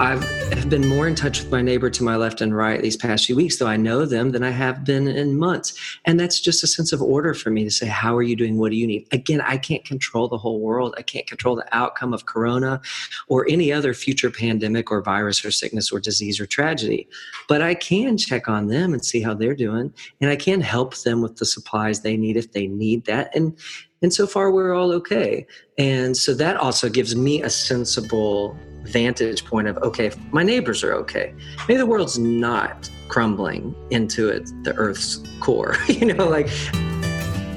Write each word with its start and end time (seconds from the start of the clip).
I've 0.00 0.24
have 0.54 0.70
been 0.70 0.88
more 0.88 1.06
in 1.06 1.14
touch 1.14 1.42
with 1.42 1.50
my 1.50 1.60
neighbor 1.60 1.90
to 1.90 2.02
my 2.02 2.16
left 2.16 2.40
and 2.40 2.56
right 2.56 2.82
these 2.82 2.96
past 2.96 3.26
few 3.26 3.36
weeks, 3.36 3.58
though 3.58 3.66
I 3.66 3.76
know 3.76 4.06
them, 4.06 4.30
than 4.32 4.42
I 4.42 4.48
have 4.48 4.82
been 4.82 5.06
in 5.06 5.38
months. 5.38 5.98
And 6.06 6.18
that's 6.18 6.40
just 6.40 6.64
a 6.64 6.66
sense 6.66 6.92
of 6.92 7.02
order 7.02 7.34
for 7.34 7.50
me 7.50 7.64
to 7.64 7.70
say, 7.70 7.86
How 7.86 8.16
are 8.16 8.22
you 8.22 8.34
doing? 8.34 8.56
What 8.56 8.70
do 8.70 8.76
you 8.76 8.86
need? 8.86 9.06
Again, 9.12 9.42
I 9.42 9.58
can't 9.58 9.84
control 9.84 10.26
the 10.26 10.38
whole 10.38 10.58
world. 10.60 10.94
I 10.96 11.02
can't 11.02 11.26
control 11.26 11.54
the 11.54 11.68
outcome 11.76 12.14
of 12.14 12.24
corona 12.24 12.80
or 13.28 13.46
any 13.46 13.74
other 13.74 13.92
future 13.92 14.30
pandemic 14.30 14.90
or 14.90 15.02
virus 15.02 15.44
or 15.44 15.50
sickness 15.50 15.92
or 15.92 16.00
disease 16.00 16.40
or 16.40 16.46
tragedy. 16.46 17.06
But 17.46 17.60
I 17.60 17.74
can 17.74 18.16
check 18.16 18.48
on 18.48 18.68
them 18.68 18.94
and 18.94 19.04
see 19.04 19.20
how 19.20 19.34
they're 19.34 19.54
doing. 19.54 19.92
And 20.22 20.30
I 20.30 20.36
can 20.36 20.62
help 20.62 20.96
them 20.96 21.20
with 21.20 21.36
the 21.36 21.44
supplies 21.44 22.00
they 22.00 22.16
need 22.16 22.38
if 22.38 22.52
they 22.52 22.68
need 22.68 23.04
that. 23.04 23.36
And 23.36 23.54
and 24.02 24.12
so 24.12 24.26
far 24.26 24.50
we're 24.50 24.72
all 24.74 24.92
okay. 24.92 25.46
And 25.78 26.16
so 26.16 26.32
that 26.34 26.56
also 26.56 26.88
gives 26.88 27.14
me 27.14 27.42
a 27.42 27.50
sensible 27.50 28.56
vantage 28.84 29.44
point 29.44 29.68
of 29.68 29.76
okay, 29.78 30.10
my 30.30 30.42
neighbors 30.42 30.82
are 30.82 30.94
okay. 30.94 31.34
Maybe 31.68 31.78
the 31.78 31.86
world's 31.86 32.18
not 32.18 32.88
crumbling 33.08 33.74
into 33.90 34.28
it, 34.28 34.50
the 34.64 34.74
Earth's 34.76 35.22
core. 35.40 35.76
you 35.88 36.12
know, 36.12 36.28
like. 36.28 36.48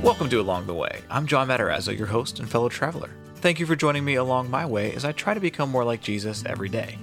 Welcome 0.04 0.30
to 0.32 0.42
Along 0.42 0.68
the 0.68 0.74
Way. 0.74 1.02
I'm 1.10 1.26
John 1.28 1.48
Matarazzo, 1.48 1.98
your 1.98 2.08
host 2.08 2.40
and 2.40 2.50
fellow 2.50 2.68
traveler. 2.68 3.10
Thank 3.36 3.60
you 3.62 3.66
for 3.66 3.78
joining 3.78 4.04
me 4.04 4.16
along 4.16 4.50
my 4.50 4.66
way 4.66 4.94
as 4.94 5.06
I 5.06 5.14
try 5.14 5.34
to 5.34 5.40
become 5.40 5.70
more 5.70 5.86
like 5.86 6.02
Jesus 6.02 6.44
every 6.46 6.68
day. 6.68 6.98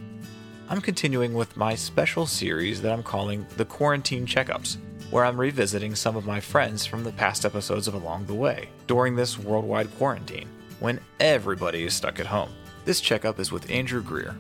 I'm 0.68 0.82
continuing 0.82 1.32
with 1.32 1.56
my 1.56 1.74
special 1.74 2.26
series 2.26 2.82
that 2.82 2.92
I'm 2.92 3.02
calling 3.02 3.46
the 3.56 3.64
Quarantine 3.64 4.26
Checkups, 4.26 4.76
where 5.10 5.24
I'm 5.24 5.40
revisiting 5.40 5.94
some 5.94 6.16
of 6.16 6.26
my 6.26 6.40
friends 6.40 6.86
from 6.86 7.04
the 7.04 7.12
past 7.12 7.44
episodes 7.44 7.88
of 7.88 7.94
Along 7.94 8.26
the 8.26 8.34
Way 8.34 8.68
during 8.86 9.16
this 9.16 9.38
worldwide 9.38 9.94
quarantine 9.96 10.48
when 10.78 11.00
everybody 11.18 11.84
is 11.84 11.94
stuck 11.94 12.20
at 12.20 12.26
home. 12.26 12.50
This 12.84 13.00
checkup 13.00 13.38
is 13.38 13.52
with 13.52 13.70
Andrew 13.70 14.02
Greer. 14.02 14.36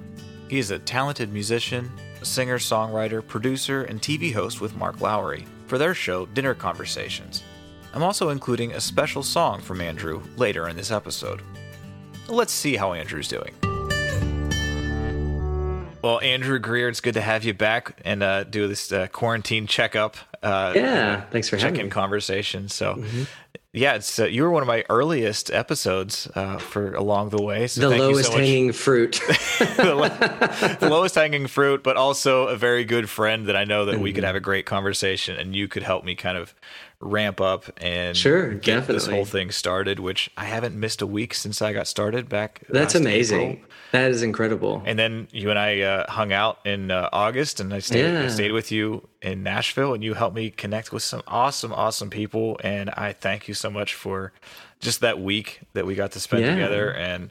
He 0.48 0.58
is 0.58 0.70
a 0.70 0.78
talented 0.78 1.32
musician, 1.32 1.90
singer, 2.22 2.58
songwriter, 2.58 3.26
producer, 3.26 3.84
and 3.84 4.00
TV 4.00 4.32
host 4.32 4.60
with 4.60 4.76
Mark 4.76 5.00
Lowry 5.00 5.46
for 5.66 5.78
their 5.78 5.94
show 5.94 6.26
Dinner 6.26 6.54
Conversations. 6.54 7.42
I'm 7.92 8.02
also 8.02 8.28
including 8.30 8.72
a 8.72 8.80
special 8.80 9.22
song 9.22 9.60
from 9.60 9.80
Andrew 9.80 10.22
later 10.36 10.68
in 10.68 10.76
this 10.76 10.90
episode. 10.90 11.42
Let's 12.28 12.52
see 12.52 12.76
how 12.76 12.92
Andrew's 12.92 13.28
doing. 13.28 13.54
Well, 16.02 16.20
Andrew 16.20 16.58
Greer, 16.58 16.88
it's 16.88 17.00
good 17.00 17.14
to 17.14 17.20
have 17.20 17.44
you 17.44 17.52
back 17.52 18.00
and 18.04 18.22
uh, 18.22 18.44
do 18.44 18.66
this 18.68 18.90
uh, 18.90 19.08
quarantine 19.08 19.66
checkup. 19.66 20.16
Uh, 20.42 20.72
yeah, 20.74 21.20
thanks 21.30 21.48
for 21.48 21.58
check-in 21.58 21.86
me. 21.86 21.90
conversation. 21.90 22.68
So, 22.68 22.94
mm-hmm. 22.94 23.24
Yeah, 23.72 23.94
it's 23.94 24.18
uh, 24.18 24.24
you 24.24 24.42
were 24.42 24.50
one 24.50 24.62
of 24.62 24.66
my 24.66 24.84
earliest 24.90 25.48
episodes 25.48 26.28
uh, 26.34 26.58
for 26.58 26.92
along 26.94 27.28
the 27.28 27.40
way. 27.40 27.68
So 27.68 27.88
the 27.88 27.96
lowest 27.96 28.32
so 28.32 28.36
hanging 28.36 28.72
fruit, 28.72 29.20
the, 29.60 30.76
the, 30.80 30.88
lowest 30.90 31.14
hanging 31.14 31.46
fruit, 31.46 31.84
but 31.84 31.96
also 31.96 32.48
a 32.48 32.56
very 32.56 32.84
good 32.84 33.08
friend 33.08 33.46
that 33.46 33.54
I 33.54 33.62
know 33.62 33.84
that 33.84 33.92
mm-hmm. 33.92 34.02
we 34.02 34.12
could 34.12 34.22
mm-hmm. 34.22 34.26
have 34.26 34.34
a 34.34 34.40
great 34.40 34.66
conversation, 34.66 35.36
and 35.36 35.54
you 35.54 35.68
could 35.68 35.84
help 35.84 36.04
me 36.04 36.16
kind 36.16 36.36
of 36.36 36.52
ramp 37.00 37.40
up 37.40 37.64
and 37.78 38.16
sure, 38.16 38.52
get 38.52 38.76
definitely. 38.76 38.94
this 38.94 39.06
whole 39.06 39.24
thing 39.24 39.50
started. 39.50 39.98
Which 39.98 40.30
I 40.36 40.44
haven't 40.44 40.78
missed 40.78 41.02
a 41.02 41.06
week 41.06 41.34
since 41.34 41.62
I 41.62 41.72
got 41.72 41.86
started 41.86 42.28
back. 42.28 42.62
That's 42.68 42.94
amazing. 42.94 43.40
April. 43.40 43.70
That 43.92 44.12
is 44.12 44.22
incredible. 44.22 44.82
And 44.86 44.98
then 44.98 45.26
you 45.32 45.50
and 45.50 45.58
I 45.58 45.80
uh, 45.80 46.10
hung 46.10 46.32
out 46.32 46.64
in 46.64 46.90
uh, 46.90 47.08
August, 47.12 47.58
and 47.58 47.74
I 47.74 47.80
stayed, 47.80 48.12
yeah. 48.12 48.22
I 48.22 48.28
stayed 48.28 48.52
with 48.52 48.70
you 48.70 49.08
in 49.20 49.42
Nashville, 49.42 49.94
and 49.94 50.04
you 50.04 50.14
helped 50.14 50.36
me 50.36 50.50
connect 50.50 50.92
with 50.92 51.02
some 51.02 51.22
awesome, 51.26 51.72
awesome 51.72 52.08
people. 52.08 52.60
And 52.62 52.90
I 52.90 53.12
thank 53.12 53.48
you 53.48 53.54
so 53.54 53.68
much 53.68 53.94
for 53.94 54.32
just 54.78 55.00
that 55.00 55.20
week 55.20 55.60
that 55.72 55.86
we 55.86 55.96
got 55.96 56.12
to 56.12 56.20
spend 56.20 56.44
yeah. 56.44 56.54
together 56.54 56.92
and 56.94 57.30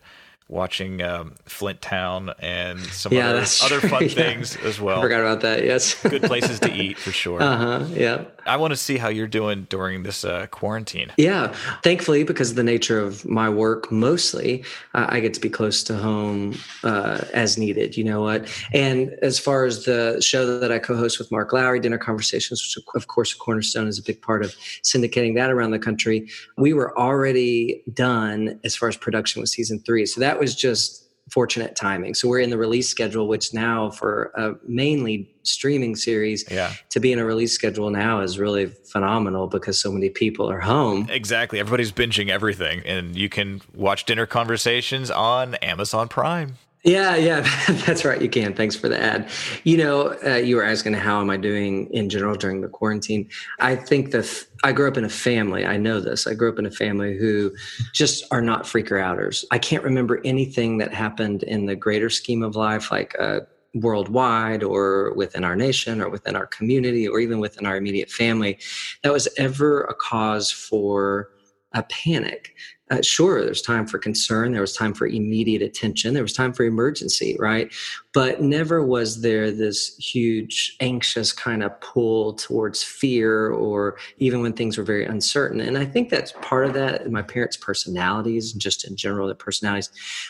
watching 0.50 1.02
um, 1.02 1.36
Flint 1.46 1.82
Town 1.82 2.32
and 2.40 2.80
some 2.80 3.14
yeah, 3.14 3.30
other, 3.30 3.46
other 3.64 3.88
fun 3.88 4.02
yeah. 4.04 4.10
things 4.10 4.58
as 4.58 4.82
well. 4.82 4.98
I 5.00 5.02
forgot 5.02 5.22
about 5.22 5.42
that. 5.42 5.64
Yes, 5.64 6.02
good 6.04 6.24
places 6.24 6.60
to 6.62 6.74
eat 6.74 6.98
for 6.98 7.12
sure. 7.12 7.40
Uh 7.50 7.58
huh. 7.58 7.86
Yeah. 7.92 8.26
I 8.50 8.58
want 8.58 8.72
to 8.72 8.78
see 8.78 8.98
how 8.98 9.10
you're 9.10 9.28
doing 9.28 9.68
during 9.70 10.04
this 10.04 10.26
uh, 10.26 10.48
quarantine. 10.48 11.14
Yeah, 11.18 11.56
thankfully, 11.84 12.24
because 12.24 12.50
of 12.50 12.56
the 12.56 12.64
nature 12.64 13.00
of 13.00 13.24
my 13.26 13.48
work, 13.48 13.92
mostly 13.92 14.64
uh, 14.96 15.06
I 15.10 15.20
get 15.20 15.36
to 15.36 15.40
be 15.40 15.50
close 15.50 15.84
to 15.84 15.96
home 15.96 16.56
uh, 16.84 17.22
as 17.34 17.58
needed. 17.58 17.96
You 17.96 18.04
know 18.06 18.22
what? 18.22 18.48
And 18.74 19.12
as 19.22 19.38
far 19.38 19.66
as 19.66 19.86
the 19.86 20.20
show 20.22 20.60
that 20.60 20.72
I 20.72 20.80
co-host 20.80 21.20
with 21.20 21.32
Mark 21.32 21.54
Lowry, 21.54 21.80
Dinner 21.80 22.00
Conversations, 22.00 22.64
which 22.64 22.84
of 22.96 23.08
course 23.08 23.34
Cornerstone 23.36 23.88
is 23.88 24.00
a 24.00 24.04
big 24.04 24.22
part 24.22 24.44
of 24.44 24.56
syndicating 24.84 25.36
that 25.36 25.52
around 25.52 25.72
the 25.72 25.80
country, 25.80 26.28
we 26.58 26.74
were 26.74 26.98
already 26.98 27.84
done 27.94 28.60
as 28.64 28.76
far 28.76 28.90
as 28.90 28.98
production 28.98 29.42
with 29.42 29.50
season 29.50 29.80
three. 29.80 30.08
So 30.08 30.20
that 30.22 30.40
was 30.40 30.56
just 30.56 31.09
fortunate 31.32 31.76
timing. 31.76 32.14
So 32.14 32.28
we're 32.28 32.40
in 32.40 32.50
the 32.50 32.58
release 32.58 32.90
schedule, 32.90 33.28
which 33.28 33.54
now 33.54 33.90
for 33.90 34.32
a 34.36 34.54
mainly 34.68 35.34
streaming 35.44 35.96
series 35.96 36.46
yeah. 36.50 36.74
to 36.90 37.00
be 37.00 37.12
in 37.12 37.20
a 37.20 37.26
release 37.26 37.54
schedule 37.54 37.90
now 37.90 38.22
is 38.22 38.40
really 38.40 38.68
phenomenal 38.68 39.48
because 39.48 39.80
so 39.80 39.92
many 39.92 40.10
people 40.10 40.50
are 40.50 40.60
home. 40.60 41.08
Exactly. 41.10 41.60
Everybody's 41.60 41.92
binging 41.92 42.30
everything 42.30 42.82
and 42.86 43.16
you 43.16 43.30
can 43.30 43.62
watch 43.74 44.06
dinner 44.06 44.26
conversations 44.26 45.10
on 45.10 45.56
Amazon 45.56 46.08
Prime. 46.08 46.58
Yeah, 46.84 47.18
yeah, 47.18 47.42
that's 47.86 48.06
right. 48.06 48.22
You 48.22 48.30
can. 48.30 48.54
Thanks 48.54 48.76
for 48.76 48.88
the 48.88 49.02
ad. 49.02 49.30
You 49.66 49.78
know, 49.78 50.18
uh, 50.26 50.36
you 50.36 50.56
were 50.56 50.64
asking 50.64 50.94
how 50.94 51.20
am 51.20 51.30
I 51.30 51.36
doing 51.36 51.88
in 51.94 52.10
general 52.10 52.36
during 52.36 52.62
the 52.62 52.70
quarantine. 52.70 53.30
I 53.60 53.76
think 53.76 54.12
that 54.12 54.46
I 54.64 54.72
grew 54.72 54.88
up 54.88 54.96
in 54.96 55.04
a 55.04 55.10
family. 55.10 55.66
I 55.66 55.76
know 55.76 56.00
this. 56.00 56.26
I 56.26 56.34
grew 56.34 56.50
up 56.50 56.58
in 56.58 56.66
a 56.66 56.72
family 56.72 57.18
who 57.18 57.54
just 57.94 58.24
are 58.32 58.42
not 58.42 58.64
freaker 58.64 59.02
outers. 59.02 59.44
I 59.52 59.58
can't 59.58 59.84
remember 59.84 60.22
anything 60.24 60.78
that 60.78 60.94
happened 60.94 61.44
in 61.44 61.66
the 61.66 61.76
greater 61.76 62.10
scheme 62.10 62.44
of 62.44 62.56
life, 62.56 62.92
like 62.92 63.14
uh, 63.20 63.42
worldwide 63.74 64.64
or 64.64 65.14
within 65.16 65.44
our 65.44 65.58
nation 65.58 66.02
or 66.02 66.10
within 66.10 66.36
our 66.36 66.48
community 66.48 67.08
or 67.08 67.20
even 67.20 67.40
within 67.40 67.66
our 67.66 67.76
immediate 67.76 68.10
family, 68.10 68.58
that 69.04 69.12
was 69.12 69.28
ever 69.38 69.82
a 69.84 69.94
cause 69.94 70.50
for 70.50 71.30
a 71.74 71.84
panic 71.84 72.56
uh, 72.90 73.02
sure 73.02 73.44
there's 73.44 73.62
time 73.62 73.86
for 73.86 73.98
concern 73.98 74.52
there 74.52 74.62
was 74.62 74.74
time 74.74 74.94
for 74.94 75.08
immediate 75.08 75.62
attention 75.62 76.14
there 76.14 76.24
was 76.24 76.34
time 76.34 76.54
for 76.54 76.64
emergency 76.64 77.36
right? 77.40 77.74
But 78.14 78.42
never 78.42 78.84
was 78.84 79.22
there 79.22 79.52
this 79.52 79.96
huge 79.98 80.76
anxious 80.80 81.32
kind 81.32 81.64
of 81.64 81.80
pull 81.82 82.34
towards 82.34 82.82
fear 82.82 83.50
or 83.50 83.98
even 84.18 84.42
when 84.42 84.54
things 84.54 84.78
were 84.78 84.84
very 84.84 85.06
uncertain. 85.06 85.62
And 85.62 85.78
i 85.78 85.86
think 85.86 86.10
that's 86.10 86.34
part 86.42 86.66
of 86.66 86.74
that 86.74 87.10
my 87.12 87.22
parents 87.22 87.58
personalities 87.58 88.54
just 88.54 88.88
in 88.88 88.96
general 88.96 89.28
their 89.28 89.36
personalities. 89.36 89.90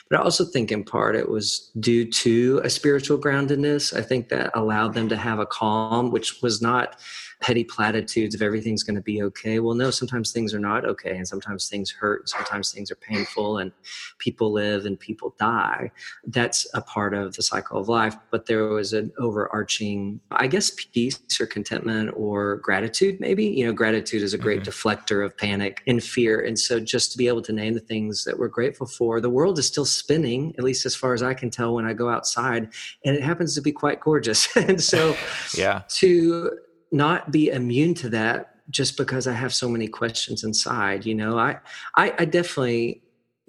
But 0.09 0.20
i 0.20 0.24
also 0.24 0.46
think 0.46 0.72
in 0.72 0.84
part 0.84 1.16
it 1.16 1.30
was 1.30 1.72
due 1.80 2.09
to 2.12 2.62
a 2.64 2.70
spiritual 2.70 3.18
groundedness. 3.18 3.96
I 3.96 4.02
think 4.02 4.30
that 4.30 4.52
allowed 4.56 4.94
them 4.94 5.09
to 5.09 5.18
have 5.18 5.40
a 5.40 5.46
calm 5.46 6.12
which 6.12 6.41
was 6.41 6.62
not 6.62 6.97
petty 7.41 7.63
platitudes 7.63 8.35
of 8.35 8.41
everything's 8.41 8.83
going 8.83 8.95
to 8.95 9.01
be 9.01 9.23
okay. 9.23 9.59
Well, 9.59 9.75
no, 9.75 9.91
sometimes 9.91 10.31
things 10.31 10.53
are 10.53 10.59
not 10.59 10.85
okay, 10.85 11.16
and 11.16 11.27
sometimes 11.27 11.69
things 11.69 11.89
hurt, 11.89 12.22
and 12.22 12.29
sometimes 12.29 12.72
things 12.72 12.91
are 12.91 12.95
painful, 12.95 13.59
and 13.59 13.72
people 14.17 14.51
live 14.51 14.85
and 14.85 15.00
people 15.00 15.35
die. 15.39 15.91
That's 16.25 16.67
a 16.73 16.81
part 16.81 17.13
of 17.13 17.35
the 17.35 17.41
cycle 17.41 17.79
of 17.79 17.88
life. 17.88 18.16
But 18.29 18.45
there 18.45 18.66
was 18.66 18.94
an 18.94 19.11
overarching, 19.17 20.19
I 20.31 20.47
guess, 20.47 20.72
peace 20.72 21.19
or 21.39 21.45
contentment 21.45 22.11
or 22.16 22.57
gratitude, 22.57 23.19
maybe. 23.19 23.45
You 23.45 23.67
know, 23.67 23.73
gratitude 23.73 24.22
is 24.22 24.33
a 24.33 24.38
great 24.38 24.61
mm-hmm. 24.61 24.69
deflector 24.69 25.25
of 25.25 25.38
panic 25.38 25.81
and 25.88 26.03
fear. 26.03 26.41
And 26.41 26.59
so 26.59 26.79
just 26.79 27.11
to 27.13 27.17
be 27.17 27.28
able 27.28 27.41
to 27.44 27.53
name 27.53 27.73
the 27.73 27.79
things 27.79 28.25
that 28.25 28.38
we're 28.38 28.47
grateful 28.47 28.88
for, 28.88 29.22
the 29.22 29.29
world 29.29 29.57
is 29.59 29.66
still 29.66 29.85
spinning, 29.85 30.53
at 30.57 30.63
least 30.63 30.85
as 30.85 30.95
far 30.95 31.13
as 31.13 31.23
I 31.23 31.33
can 31.33 31.49
tell 31.49 31.75
when 31.75 31.85
I 31.85 31.94
go 31.94 32.09
outside, 32.09 32.73
and 33.05 33.16
it 33.16 33.23
happens 33.23 33.55
to 33.55 33.61
be 33.61 33.72
quite 33.72 34.01
gorgeous. 34.01 34.47
and 34.57 34.81
so, 34.81 35.16
yeah, 35.55 35.83
to 35.89 36.51
not 36.91 37.31
be 37.31 37.50
immune 37.50 37.94
to 37.95 38.09
that 38.09 38.55
just 38.69 38.97
because 38.97 39.27
I 39.27 39.33
have 39.33 39.53
so 39.53 39.69
many 39.69 39.88
questions 39.88 40.44
inside. 40.44 41.05
You 41.05 41.16
know, 41.16 41.38
I, 41.38 41.57
I, 41.95 42.13
I 42.19 42.25
definitely 42.25 43.03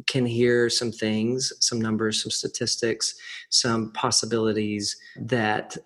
can 0.07 0.25
hear 0.25 0.71
some 0.71 0.93
things, 0.93 1.53
some 1.61 1.81
numbers, 1.81 2.23
some 2.23 2.31
statistics, 2.31 3.15
some 3.51 3.93
possibilities 3.93 4.97
that 5.17 5.77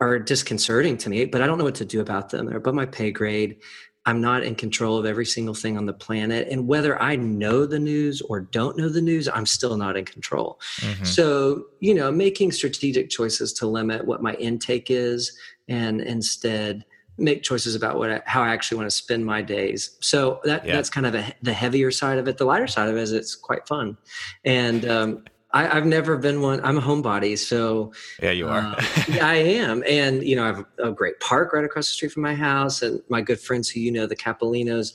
are 0.00 0.18
disconcerting 0.18 0.96
to 0.98 1.08
me, 1.08 1.24
but 1.24 1.40
I 1.40 1.46
don't 1.46 1.58
know 1.58 1.64
what 1.64 1.76
to 1.76 1.84
do 1.84 2.00
about 2.00 2.30
them. 2.30 2.46
They're 2.46 2.56
above 2.56 2.74
my 2.74 2.86
pay 2.86 3.12
grade. 3.12 3.58
I'm 4.04 4.20
not 4.20 4.42
in 4.42 4.56
control 4.56 4.98
of 4.98 5.06
every 5.06 5.24
single 5.24 5.54
thing 5.54 5.76
on 5.76 5.86
the 5.86 5.92
planet. 5.92 6.48
And 6.50 6.66
whether 6.66 7.00
I 7.00 7.14
know 7.14 7.66
the 7.66 7.78
news 7.78 8.20
or 8.20 8.40
don't 8.40 8.76
know 8.76 8.88
the 8.88 9.00
news, 9.00 9.28
I'm 9.28 9.46
still 9.46 9.76
not 9.76 9.96
in 9.96 10.04
control. 10.04 10.58
Mm-hmm. 10.80 11.04
So, 11.04 11.66
you 11.78 11.94
know, 11.94 12.10
making 12.10 12.50
strategic 12.50 13.10
choices 13.10 13.52
to 13.54 13.68
limit 13.68 14.04
what 14.04 14.20
my 14.20 14.34
intake 14.34 14.90
is 14.90 15.38
and 15.68 16.00
instead 16.00 16.84
make 17.18 17.42
choices 17.42 17.74
about 17.74 17.98
what 17.98 18.10
I, 18.10 18.22
how 18.26 18.42
I 18.42 18.48
actually 18.48 18.78
want 18.78 18.90
to 18.90 18.96
spend 18.96 19.24
my 19.24 19.42
days. 19.42 19.96
So 20.00 20.40
that 20.44 20.66
yeah. 20.66 20.74
that's 20.74 20.90
kind 20.90 21.06
of 21.06 21.14
a, 21.14 21.32
the 21.42 21.52
heavier 21.52 21.90
side 21.90 22.18
of 22.18 22.28
it. 22.28 22.38
The 22.38 22.44
lighter 22.44 22.66
side 22.66 22.88
of 22.88 22.96
it 22.96 23.00
is 23.00 23.12
it's 23.12 23.34
quite 23.34 23.66
fun, 23.66 23.96
and 24.44 24.84
um, 24.86 25.24
I, 25.52 25.66
have 25.66 25.86
never 25.86 26.16
been 26.16 26.40
one. 26.40 26.64
I'm 26.64 26.78
a 26.78 26.80
homebody, 26.80 27.36
so 27.36 27.92
yeah, 28.22 28.30
you 28.30 28.48
are. 28.48 28.60
uh, 28.60 28.84
yeah, 29.08 29.26
I 29.26 29.34
am, 29.34 29.82
and 29.86 30.22
you 30.22 30.36
know, 30.36 30.44
I 30.44 30.46
have 30.46 30.64
a 30.82 30.90
great 30.90 31.20
park 31.20 31.52
right 31.52 31.64
across 31.64 31.88
the 31.88 31.94
street 31.94 32.12
from 32.12 32.22
my 32.22 32.34
house, 32.34 32.82
and 32.82 33.00
my 33.08 33.20
good 33.20 33.40
friends 33.40 33.68
who 33.68 33.80
you 33.80 33.92
know, 33.92 34.06
the 34.06 34.16
Capolinos. 34.16 34.94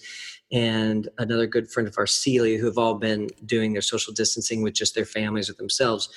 And 0.50 1.10
another 1.18 1.46
good 1.46 1.70
friend 1.70 1.90
of 1.90 1.96
ours, 1.98 2.14
Celia, 2.14 2.58
who 2.58 2.68
have 2.68 2.78
all 2.78 2.94
been 2.94 3.28
doing 3.46 3.74
their 3.74 3.82
social 3.82 4.14
distancing 4.14 4.62
with 4.62 4.76
just 4.76 4.96
their 4.96 5.04
families 5.04 5.50
or 5.50 5.54
themselves 5.56 6.08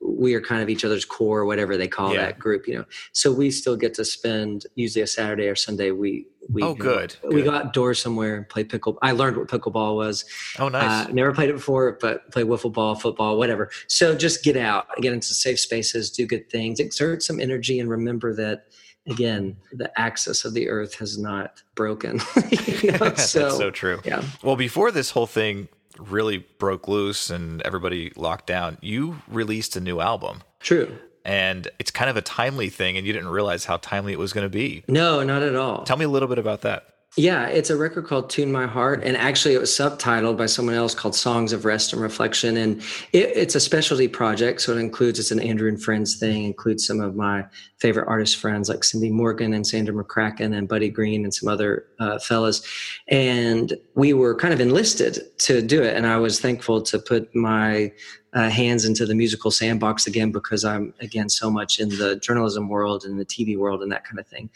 we 0.00 0.34
are 0.34 0.40
kind 0.40 0.62
of 0.62 0.68
each 0.68 0.84
other's 0.84 1.04
core, 1.04 1.44
whatever 1.44 1.76
they 1.76 1.88
call 1.88 2.14
yeah. 2.14 2.26
that 2.26 2.38
group, 2.38 2.68
you 2.68 2.74
know. 2.74 2.84
So 3.12 3.32
we 3.32 3.50
still 3.50 3.76
get 3.76 3.94
to 3.94 4.04
spend 4.04 4.66
usually 4.74 5.02
a 5.02 5.06
Saturday 5.06 5.48
or 5.48 5.56
Sunday. 5.56 5.90
We 5.90 6.26
we 6.48 6.62
oh 6.62 6.74
good. 6.74 7.16
We 7.24 7.42
go 7.42 7.52
outdoors 7.52 7.98
somewhere 7.98 8.36
and 8.36 8.48
play 8.48 8.64
pickle. 8.64 8.98
I 9.02 9.12
learned 9.12 9.36
what 9.36 9.48
pickleball 9.48 9.96
was. 9.96 10.24
Oh 10.58 10.68
nice. 10.68 11.06
Uh, 11.06 11.12
never 11.12 11.32
played 11.32 11.50
it 11.50 11.54
before, 11.54 11.98
but 12.00 12.30
play 12.32 12.42
wiffle 12.42 12.72
ball, 12.72 12.94
football, 12.94 13.38
whatever. 13.38 13.70
So 13.88 14.16
just 14.16 14.44
get 14.44 14.56
out, 14.56 14.86
get 15.00 15.12
into 15.12 15.34
safe 15.34 15.60
spaces, 15.60 16.10
do 16.10 16.26
good 16.26 16.48
things, 16.48 16.80
exert 16.80 17.22
some 17.22 17.40
energy, 17.40 17.80
and 17.80 17.90
remember 17.90 18.34
that 18.34 18.66
again, 19.08 19.56
the 19.72 19.90
axis 19.98 20.44
of 20.44 20.54
the 20.54 20.68
earth 20.68 20.94
has 20.94 21.18
not 21.18 21.62
broken. 21.74 22.20
you 22.50 22.92
know? 22.92 22.98
so, 23.16 23.40
That's 23.40 23.56
so 23.56 23.70
true. 23.70 24.00
Yeah. 24.04 24.22
Well, 24.42 24.56
before 24.56 24.90
this 24.90 25.10
whole 25.10 25.26
thing 25.26 25.68
really 25.98 26.38
broke 26.58 26.88
loose 26.88 27.30
and 27.30 27.62
everybody 27.62 28.12
locked 28.16 28.46
down, 28.46 28.78
you 28.80 29.22
released 29.28 29.76
a 29.76 29.80
new 29.80 30.00
album. 30.00 30.42
True. 30.60 30.98
And 31.24 31.68
it's 31.78 31.90
kind 31.90 32.08
of 32.08 32.16
a 32.16 32.22
timely 32.22 32.70
thing, 32.70 32.96
and 32.96 33.06
you 33.06 33.12
didn't 33.12 33.28
realize 33.28 33.66
how 33.66 33.76
timely 33.76 34.12
it 34.12 34.18
was 34.18 34.32
going 34.32 34.46
to 34.46 34.50
be. 34.50 34.84
No, 34.88 35.22
not 35.22 35.42
at 35.42 35.54
all. 35.54 35.84
Tell 35.84 35.96
me 35.98 36.06
a 36.06 36.08
little 36.08 36.28
bit 36.28 36.38
about 36.38 36.62
that. 36.62 36.94
Yeah, 37.18 37.46
it's 37.46 37.68
a 37.68 37.76
record 37.76 38.06
called 38.06 38.30
Tune 38.30 38.52
My 38.52 38.68
Heart. 38.68 39.02
And 39.02 39.16
actually, 39.16 39.54
it 39.54 39.60
was 39.60 39.72
subtitled 39.72 40.36
by 40.36 40.46
someone 40.46 40.76
else 40.76 40.94
called 40.94 41.16
Songs 41.16 41.52
of 41.52 41.64
Rest 41.64 41.92
and 41.92 42.00
Reflection. 42.00 42.56
And 42.56 42.80
it, 43.12 43.32
it's 43.34 43.56
a 43.56 43.60
specialty 43.60 44.06
project. 44.06 44.60
So 44.60 44.76
it 44.76 44.78
includes, 44.78 45.18
it's 45.18 45.32
an 45.32 45.40
Andrew 45.40 45.68
and 45.68 45.82
Friends 45.82 46.16
thing, 46.16 46.44
includes 46.44 46.86
some 46.86 47.00
of 47.00 47.16
my 47.16 47.44
favorite 47.80 48.06
artist 48.06 48.36
friends 48.36 48.68
like 48.68 48.84
Cindy 48.84 49.10
Morgan 49.10 49.52
and 49.52 49.66
Sandra 49.66 49.92
McCracken 49.92 50.56
and 50.56 50.68
Buddy 50.68 50.90
Greene 50.90 51.24
and 51.24 51.34
some 51.34 51.48
other 51.48 51.86
uh, 51.98 52.20
fellas. 52.20 52.62
And 53.08 53.74
we 53.96 54.12
were 54.12 54.36
kind 54.36 54.54
of 54.54 54.60
enlisted 54.60 55.18
to 55.38 55.60
do 55.60 55.82
it. 55.82 55.96
And 55.96 56.06
I 56.06 56.18
was 56.18 56.38
thankful 56.38 56.82
to 56.82 57.00
put 57.00 57.34
my 57.34 57.92
uh, 58.34 58.48
hands 58.48 58.84
into 58.84 59.06
the 59.06 59.14
musical 59.14 59.50
sandbox 59.50 60.06
again 60.06 60.30
because 60.32 60.64
I'm 60.64 60.94
again 61.00 61.28
so 61.28 61.50
much 61.50 61.80
in 61.80 61.88
the 61.90 62.16
journalism 62.16 62.68
world 62.68 63.04
and 63.04 63.18
the 63.18 63.24
TV 63.24 63.56
world 63.56 63.82
and 63.82 63.90
that 63.92 64.04
kind 64.04 64.18
of 64.18 64.26
thing. 64.26 64.50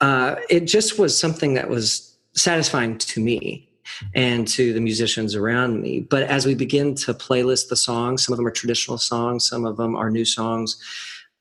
Uh, 0.00 0.36
it 0.48 0.60
just 0.60 0.98
was 0.98 1.16
something 1.16 1.54
that 1.54 1.68
was 1.68 2.16
satisfying 2.34 2.98
to 2.98 3.20
me 3.20 3.68
and 4.14 4.48
to 4.48 4.72
the 4.72 4.80
musicians 4.80 5.34
around 5.34 5.82
me. 5.82 6.00
But 6.00 6.22
as 6.22 6.46
we 6.46 6.54
begin 6.54 6.94
to 6.96 7.12
playlist 7.12 7.68
the 7.68 7.76
songs, 7.76 8.24
some 8.24 8.32
of 8.32 8.38
them 8.38 8.46
are 8.46 8.52
traditional 8.52 8.96
songs, 8.96 9.46
some 9.46 9.64
of 9.64 9.76
them 9.76 9.94
are 9.94 10.10
new 10.10 10.24
songs 10.24 10.78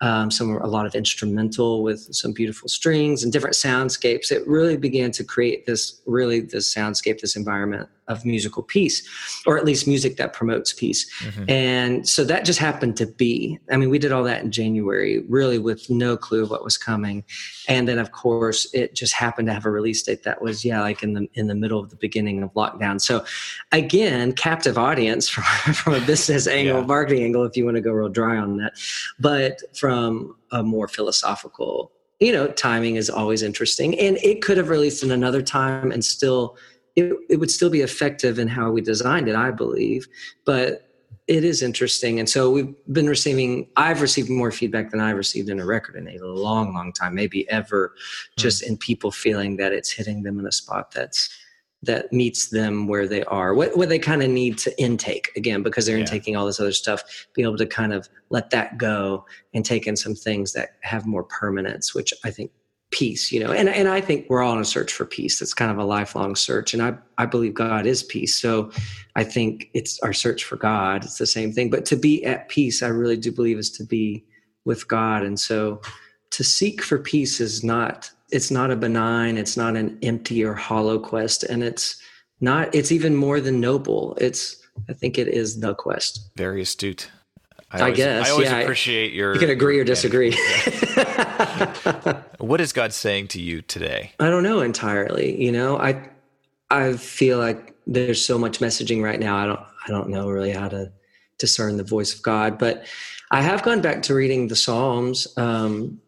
um, 0.02 0.32
some 0.32 0.52
are 0.52 0.60
a 0.62 0.68
lot 0.68 0.88
of 0.88 0.96
instrumental 0.96 1.84
with 1.84 2.14
some 2.14 2.34
beautiful 2.34 2.68
strings 2.68 3.24
and 3.24 3.32
different 3.32 3.56
soundscapes. 3.56 4.32
It 4.32 4.46
really 4.48 4.76
began 4.76 5.12
to 5.12 5.24
create 5.24 5.68
this 5.68 6.02
really 6.08 6.42
this 6.42 6.74
soundscape, 6.74 7.22
this 7.22 7.36
environment 7.36 7.88
of 8.12 8.26
musical 8.26 8.62
peace, 8.62 9.08
or 9.46 9.58
at 9.58 9.66
least 9.66 9.88
music 9.88 10.18
that 10.18 10.34
promotes 10.34 10.74
peace. 10.74 11.10
Mm-hmm. 11.22 11.50
And 11.50 12.08
so 12.08 12.24
that 12.26 12.46
just 12.46 12.60
happened 12.60 12.98
to 12.98 13.06
be. 13.06 13.58
I 13.72 13.78
mean, 13.78 13.90
we 13.90 14.00
did 14.00 14.12
all 14.12 14.24
that 14.24 14.44
in 14.44 14.52
January, 14.52 15.24
really 15.30 15.58
with 15.58 15.90
no 15.90 16.18
clue 16.18 16.46
what 16.46 16.64
was 16.64 16.78
coming. 16.78 17.24
And 17.68 17.88
then, 17.88 17.98
of 17.98 18.12
course, 18.12 18.72
it 18.74 18.94
just 18.94 19.14
happened 19.14 19.48
to 19.48 19.54
have 19.54 19.66
a 19.66 19.72
release 19.72 20.04
date 20.04 20.24
that 20.24 20.42
was, 20.42 20.64
yeah, 20.66 20.82
like 20.82 21.04
in 21.04 21.14
the 21.14 21.28
in 21.34 21.48
the 21.48 21.56
middle 21.56 21.80
of 21.80 21.90
the 21.90 21.96
beginning 21.96 22.44
of 22.44 22.54
lockdown. 22.54 23.02
So, 23.02 23.26
again, 23.72 24.34
captive 24.34 24.78
audience 24.78 25.30
from 25.34 25.74
from 25.74 25.94
a 25.94 26.02
business 26.06 26.48
angle, 26.48 26.82
yeah. 26.82 26.86
marketing 26.86 27.24
angle, 27.24 27.46
if 27.46 27.56
you 27.56 27.66
want 27.66 27.76
to 27.76 27.82
go 27.82 27.92
real 27.92 28.10
dry 28.10 28.38
on 28.38 28.58
that, 28.58 28.74
but 29.20 29.62
from 29.76 30.36
a 30.52 30.62
more 30.62 30.88
philosophical 30.88 31.92
you 32.22 32.32
know 32.32 32.48
timing 32.48 32.96
is 32.96 33.10
always 33.10 33.42
interesting 33.42 33.98
and 34.00 34.18
it 34.18 34.42
could 34.42 34.58
have 34.58 34.70
released 34.70 35.04
in 35.04 35.12
another 35.12 35.42
time 35.42 35.92
and 35.92 36.06
still 36.06 36.56
it, 36.96 37.14
it 37.30 37.38
would 37.38 37.52
still 37.52 37.70
be 37.70 37.82
effective 37.82 38.40
in 38.40 38.48
how 38.48 38.72
we 38.72 38.82
designed 38.82 39.28
it, 39.28 39.36
I 39.36 39.52
believe. 39.52 40.08
But 40.46 40.88
it 41.28 41.44
is 41.44 41.62
interesting. 41.62 42.20
And 42.20 42.30
so 42.30 42.52
we've 42.52 42.74
been 42.92 43.08
receiving, 43.08 43.68
I've 43.78 44.02
received 44.02 44.30
more 44.30 44.52
feedback 44.52 44.92
than 44.92 45.00
I've 45.00 45.16
received 45.16 45.50
in 45.50 45.60
a 45.60 45.66
record 45.66 45.96
in 45.96 46.08
a 46.08 46.26
long, 46.26 46.74
long 46.74 46.92
time, 46.92 47.16
maybe 47.16 47.50
ever, 47.50 47.94
just 48.38 48.64
mm. 48.64 48.70
in 48.70 48.78
people 48.78 49.12
feeling 49.12 49.58
that 49.58 49.72
it's 49.72 49.92
hitting 49.92 50.24
them 50.24 50.40
in 50.40 50.46
a 50.46 50.52
spot 50.52 50.92
that's 50.92 51.30
that 51.84 52.14
meets 52.14 52.50
them 52.50 52.88
where 52.88 53.08
they 53.08 53.24
are 53.24 53.56
what, 53.56 53.76
what 53.76 53.90
they 53.90 53.98
kind 53.98 54.22
of 54.22 54.30
need 54.30 54.56
to 54.56 54.82
intake 54.82 55.32
again 55.36 55.64
because 55.64 55.86
they're 55.86 55.98
yeah. 55.98 56.02
intaking 56.02 56.36
all 56.36 56.46
this 56.46 56.60
other 56.60 56.72
stuff 56.72 57.28
be 57.34 57.42
able 57.42 57.58
to 57.58 57.66
kind 57.66 57.92
of 57.92 58.08
let 58.30 58.52
that 58.52 58.78
go 58.78 59.26
and 59.56 59.66
take 59.66 59.88
in 59.88 59.96
some 59.96 60.14
things 60.14 60.54
that 60.54 60.76
have 60.82 61.08
more 61.08 61.24
permanence 61.24 61.96
which 61.96 62.14
i 62.24 62.30
think 62.30 62.52
peace 62.92 63.32
you 63.32 63.40
know 63.40 63.52
and, 63.52 63.70
and 63.70 63.88
i 63.88 64.02
think 64.02 64.26
we're 64.30 64.44
all 64.44 64.54
in 64.54 64.62
a 64.62 64.66
search 64.66 64.92
for 64.92 65.06
peace. 65.06 65.40
That's 65.40 65.54
kind 65.54 65.72
of 65.72 65.78
a 65.78 65.84
lifelong 65.84 66.36
search 66.36 66.74
and 66.74 66.84
i 66.84 66.94
i 67.18 67.26
believe 67.26 67.54
god 67.54 67.86
is 67.86 68.04
peace. 68.04 68.36
So 68.36 68.72
i 69.16 69.24
think 69.24 69.70
it's 69.74 70.00
our 70.02 70.14
search 70.14 70.44
for 70.44 70.58
god. 70.58 71.06
It's 71.06 71.18
the 71.18 71.26
same 71.26 71.54
thing. 71.54 71.70
But 71.70 71.86
to 71.86 71.96
be 71.96 72.24
at 72.26 72.50
peace 72.50 72.84
i 72.84 72.88
really 72.88 73.18
do 73.18 73.32
believe 73.32 73.58
is 73.58 73.72
to 73.72 73.84
be 73.84 74.26
with 74.66 74.88
god. 74.88 75.24
And 75.24 75.40
so 75.40 75.82
to 76.32 76.44
seek 76.44 76.84
for 76.84 77.00
peace 77.00 77.40
is 77.40 77.64
not 77.64 78.12
it's 78.32 78.52
not 78.52 78.72
a 78.72 78.76
benign 78.76 79.38
it's 79.38 79.58
not 79.58 79.76
an 79.76 79.98
empty 80.02 80.44
or 80.44 80.54
hollow 80.54 81.00
quest 81.00 81.44
and 81.44 81.64
it's 81.64 82.02
not 82.40 82.74
it's 82.76 82.92
even 82.92 83.16
more 83.16 83.40
than 83.40 83.60
noble. 83.60 84.18
It's 84.20 84.62
i 84.90 84.94
think 84.94 85.18
it 85.18 85.30
is 85.30 85.62
the 85.62 85.76
quest. 85.76 86.30
Very 86.36 86.62
astute 86.62 87.10
I, 87.74 87.80
always, 87.80 87.94
I 87.94 87.96
guess. 87.96 88.28
I 88.28 88.32
always 88.32 88.50
yeah, 88.50 88.58
appreciate 88.60 89.14
your. 89.14 89.34
You 89.34 89.40
can 89.40 89.50
agree 89.50 89.80
or 89.80 89.84
disagree. 89.84 90.32
what 92.40 92.60
is 92.60 92.74
God 92.74 92.92
saying 92.92 93.30
to 93.30 93.42
you 93.42 93.62
today? 93.62 94.12
I 94.20 94.30
don't 94.30 94.44
know 94.44 94.60
entirely. 94.60 95.42
You 95.42 95.54
know, 95.54 95.78
I 95.78 96.10
I 96.70 96.94
feel 96.94 97.38
like 97.38 97.76
there's 97.88 98.24
so 98.24 98.38
much 98.38 98.60
messaging 98.60 99.02
right 99.02 99.20
now. 99.20 99.38
I 99.38 99.46
don't 99.46 99.60
I 99.60 99.90
don't 99.90 100.10
know 100.10 100.30
really 100.30 100.52
how 100.52 100.68
to 100.68 100.92
discern 101.38 101.78
the 101.78 101.84
voice 101.84 102.14
of 102.14 102.22
God, 102.22 102.58
but 102.58 102.86
I 103.32 103.42
have 103.42 103.64
gone 103.64 103.82
back 103.82 104.02
to 104.04 104.14
reading 104.14 104.50
the 104.50 104.56
Psalms 104.56 105.28
um, 105.38 106.00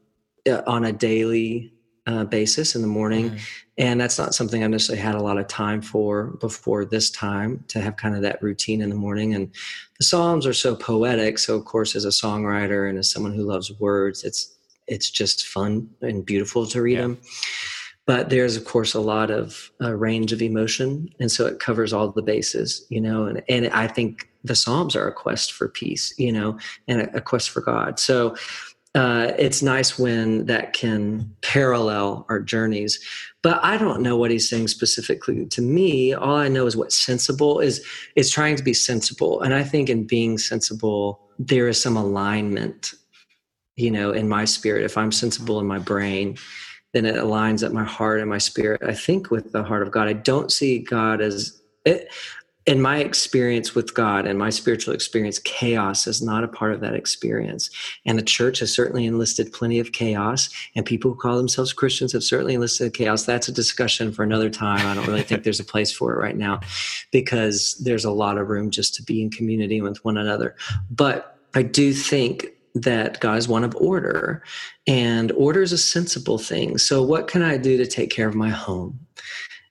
on 0.68 0.84
a 0.84 0.92
daily 0.92 1.74
uh, 2.08 2.24
basis 2.26 2.76
in 2.76 2.82
the 2.82 2.88
morning. 2.88 3.30
Mm-hmm. 3.30 3.38
And 3.78 4.00
that's 4.00 4.20
not 4.20 4.36
something 4.36 4.64
I 4.64 4.68
necessarily 4.68 5.02
had 5.02 5.16
a 5.16 5.22
lot 5.22 5.40
of 5.40 5.48
time 5.48 5.82
for 5.82 6.26
before 6.40 6.86
this 6.86 7.10
time 7.10 7.64
to 7.70 7.82
have 7.82 7.98
kind 7.98 8.16
of 8.16 8.22
that 8.22 8.42
routine 8.42 8.82
in 8.82 8.90
the 8.90 8.96
morning. 8.96 9.34
And 9.34 9.52
the 9.98 10.06
Psalms 10.06 10.46
are 10.46 10.54
so 10.54 10.76
poetic. 10.76 11.40
So, 11.40 11.56
of 11.56 11.66
course, 11.66 11.96
as 11.96 12.06
a 12.06 12.10
songwriter 12.10 12.88
and 12.88 13.00
as 13.00 13.10
someone 13.10 13.34
who 13.34 13.44
loves 13.44 13.72
words, 13.80 14.24
it's 14.24 14.56
it's 14.86 15.10
just 15.10 15.48
fun 15.48 15.90
and 16.02 16.26
beautiful 16.26 16.68
to 16.68 16.82
read 16.82 16.96
yeah. 16.96 17.02
them. 17.02 17.18
But 18.06 18.30
there's, 18.30 18.58
of 18.58 18.66
course, 18.66 18.94
a 18.94 19.00
lot 19.00 19.32
of 19.32 19.72
uh, 19.82 19.94
range 19.94 20.34
of 20.34 20.42
emotion. 20.42 21.10
And 21.22 21.32
so 21.32 21.46
it 21.48 21.62
covers 21.62 21.94
all 21.94 22.10
the 22.10 22.22
bases, 22.22 22.86
you 22.90 23.00
know. 23.00 23.26
And, 23.26 23.42
and 23.48 23.68
I 23.68 23.88
think 23.88 24.30
the 24.44 24.56
Psalms 24.56 24.94
are 24.96 25.08
a 25.08 25.14
quest 25.14 25.54
for 25.54 25.70
peace, 25.70 26.14
you 26.18 26.32
know, 26.32 26.60
and 26.90 27.04
a, 27.04 27.18
a 27.18 27.22
quest 27.22 27.50
for 27.50 27.62
God. 27.62 28.00
So, 28.00 28.36
uh, 28.96 29.32
it's 29.40 29.64
nice 29.64 29.98
when 29.98 30.46
that 30.46 30.74
can 30.74 31.36
parallel 31.42 32.26
our 32.30 32.40
journeys. 32.40 33.00
But 33.42 33.60
I 33.64 33.78
don't 33.78 34.02
know 34.02 34.18
what 34.18 34.32
he's 34.32 34.48
saying 34.48 34.68
specifically 34.68 35.46
to 35.48 35.62
me. 35.62 36.14
All 36.14 36.36
I 36.36 36.48
know 36.48 36.68
is 36.68 36.78
what 36.78 36.94
sensible 36.94 37.60
is 37.60 37.86
is 38.16 38.30
trying 38.30 38.56
to 38.56 38.64
be 38.64 38.74
sensible. 38.74 39.42
And 39.42 39.54
I 39.54 39.64
think 39.64 39.90
in 39.90 40.06
being 40.06 40.38
sensible, 40.38 41.20
there 41.40 41.68
is 41.68 41.82
some 41.82 41.98
alignment, 41.98 42.94
you 43.76 43.90
know, 43.90 44.12
in 44.12 44.30
my 44.30 44.46
spirit. 44.46 44.86
If 44.86 44.98
I'm 44.98 45.12
sensible 45.12 45.60
in 45.60 45.66
my 45.66 45.80
brain, 45.80 46.38
then 46.94 47.06
it 47.06 47.16
aligns 47.16 47.66
at 47.66 47.74
my 47.74 47.84
heart 47.84 48.20
and 48.20 48.30
my 48.30 48.38
spirit. 48.38 48.82
I 48.84 48.94
think 48.94 49.32
with 49.32 49.52
the 49.52 49.64
heart 49.64 49.82
of 49.82 49.92
God. 49.92 50.08
I 50.08 50.14
don't 50.14 50.52
see 50.52 50.80
God 50.80 51.20
as 51.20 51.60
it, 51.84 52.14
in 52.66 52.82
my 52.82 52.98
experience 52.98 53.76
with 53.76 53.94
God 53.94 54.26
and 54.26 54.40
my 54.40 54.50
spiritual 54.50 54.94
experience, 54.94 55.40
chaos 55.40 56.08
is 56.08 56.22
not 56.22 56.44
a 56.44 56.48
part 56.48 56.74
of 56.74 56.80
that 56.80 56.94
experience. 56.94 57.70
And 58.06 58.18
the 58.18 58.24
church 58.24 58.60
has 58.60 58.74
certainly 58.74 59.06
enlisted 59.06 59.52
plenty 59.52 59.80
of 59.80 59.92
chaos, 59.92 60.50
and 60.76 60.86
people 60.86 61.12
who 61.12 61.20
call 61.20 61.36
themselves 61.38 61.74
Christians 61.74 62.14
have 62.14 62.24
certainly 62.24 62.54
enlisted 62.54 62.94
chaos. 62.94 63.26
That's 63.26 63.50
a 63.50 63.52
discussion 63.52 64.14
for 64.14 64.24
another 64.24 64.50
time. 64.50 64.86
I 64.88 64.94
don't 64.94 65.08
really 65.08 65.24
think 65.24 65.44
there's 65.44 65.60
a 65.60 65.66
place 65.66 65.92
for 65.92 66.14
it 66.14 66.20
right 66.20 66.38
now 66.38 66.62
because 67.12 67.76
there's 67.84 68.06
a 68.06 68.12
lot 68.12 68.38
of 68.38 68.48
room 68.48 68.72
just 68.72 68.96
to 68.96 69.04
be 69.04 69.22
in 69.22 69.30
community 69.30 69.82
with 69.82 70.04
one 70.06 70.18
another. 70.18 70.56
But 70.90 71.38
I 71.56 71.64
do 71.64 71.94
think 71.94 72.48
that 72.76 73.20
God 73.20 73.38
is 73.38 73.48
one 73.48 73.64
of 73.64 73.76
order, 73.76 74.42
and 74.88 75.32
order 75.34 75.62
is 75.62 75.74
a 75.74 75.78
sensible 75.78 76.38
thing. 76.38 76.78
So, 76.78 77.04
what 77.04 77.28
can 77.28 77.42
I 77.42 77.58
do 77.58 77.78
to 77.78 77.86
take 77.86 78.10
care 78.10 78.28
of 78.28 78.36
my 78.36 78.50
home? 78.50 79.00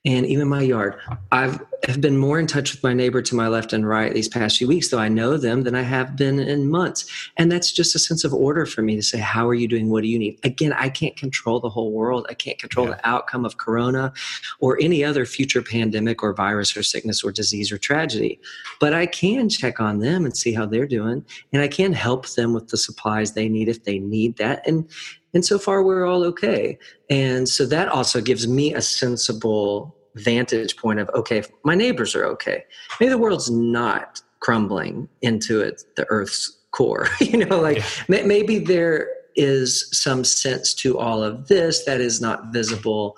And 0.05 0.27
even 0.27 0.49
my 0.49 0.63
yard. 0.63 0.99
I've 1.31 1.61
have 1.87 2.01
been 2.01 2.17
more 2.17 2.39
in 2.39 2.47
touch 2.47 2.73
with 2.73 2.83
my 2.83 2.93
neighbor 2.93 3.21
to 3.21 3.35
my 3.35 3.49
left 3.49 3.73
and 3.73 3.89
right 3.89 4.15
these 4.15 4.29
past 4.29 4.59
few 4.59 4.69
weeks, 4.69 4.91
though 4.91 5.01
I 5.01 5.09
know 5.09 5.37
them 5.37 5.65
than 5.65 5.75
I 5.75 5.83
have 5.83 6.17
been 6.17 6.39
in 6.39 6.71
months. 6.71 7.31
And 7.37 7.51
that's 7.51 7.73
just 7.73 7.97
a 7.97 7.99
sense 7.99 8.23
of 8.23 8.33
order 8.33 8.67
for 8.67 8.83
me 8.83 8.95
to 8.95 9.03
say, 9.03 9.19
How 9.19 9.49
are 9.49 9.55
you 9.55 9.67
doing? 9.67 9.91
What 9.91 10.03
do 10.03 10.09
you 10.09 10.19
need? 10.19 10.39
Again, 10.45 10.73
I 10.75 10.89
can't 10.89 11.17
control 11.17 11.59
the 11.59 11.69
whole 11.69 11.93
world. 11.93 12.27
I 12.31 12.35
can't 12.35 12.59
control 12.59 12.87
yeah. 12.89 12.95
the 12.95 13.09
outcome 13.09 13.45
of 13.45 13.57
corona 13.57 14.13
or 14.61 14.79
any 14.81 15.05
other 15.05 15.27
future 15.27 15.63
pandemic 15.63 16.23
or 16.23 16.33
virus 16.33 16.77
or 16.77 16.83
sickness 16.83 17.25
or 17.25 17.33
disease 17.33 17.73
or 17.73 17.79
tragedy. 17.79 18.41
But 18.79 18.95
I 18.95 19.07
can 19.07 19.49
check 19.49 19.81
on 19.81 19.99
them 19.99 20.25
and 20.25 20.37
see 20.37 20.53
how 20.53 20.67
they're 20.67 20.87
doing. 20.87 21.25
And 21.53 21.63
I 21.63 21.69
can 21.69 21.93
help 21.93 22.29
them 22.31 22.53
with 22.53 22.69
the 22.69 22.77
supplies 22.77 23.33
they 23.33 23.49
need 23.49 23.69
if 23.69 23.85
they 23.85 23.99
need 23.99 24.37
that. 24.37 24.67
And 24.67 24.89
and 25.35 25.45
so 25.45 25.59
far, 25.59 25.83
we're 25.83 26.07
all 26.07 26.25
okay. 26.25 26.79
And 27.09 27.49
so 27.49 27.67
that 27.67 27.89
also 27.89 28.21
gives 28.21 28.47
me 28.47 28.75
a 28.75 28.83
sensible 28.83 29.97
vantage 30.15 30.77
point 30.77 31.01
of 31.01 31.09
okay, 31.15 31.43
my 31.65 31.75
neighbors 31.75 32.15
are 32.15 32.25
okay. 32.27 32.65
Maybe 33.01 33.11
the 33.11 33.19
world's 33.19 33.51
not 33.51 34.21
crumbling 34.41 35.09
into 35.23 35.61
it, 35.61 35.85
the 35.97 36.07
earth's 36.11 36.59
core. 36.73 37.09
you 37.21 37.45
know, 37.45 37.61
like 37.61 37.79
yeah. 38.09 38.25
maybe 38.27 38.59
there 38.59 39.09
is 39.35 39.89
some 39.93 40.25
sense 40.25 40.75
to 40.75 40.99
all 40.99 41.23
of 41.23 41.49
this 41.49 41.85
that 41.85 42.01
is 42.01 42.21
not 42.21 42.53
visible, 42.53 43.17